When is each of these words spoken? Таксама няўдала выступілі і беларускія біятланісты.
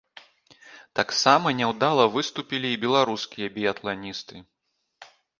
Таксама 0.99 1.51
няўдала 1.59 2.05
выступілі 2.15 2.67
і 2.75 2.79
беларускія 2.85 3.47
біятланісты. 3.57 4.35